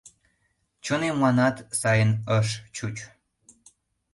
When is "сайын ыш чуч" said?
1.79-2.95